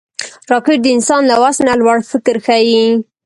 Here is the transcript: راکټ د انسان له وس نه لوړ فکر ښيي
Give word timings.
راکټ 0.51 0.77
د 0.83 0.87
انسان 0.95 1.21
له 1.31 1.35
وس 1.41 1.57
نه 1.67 1.73
لوړ 1.79 1.97
فکر 2.11 2.35
ښيي 2.45 2.79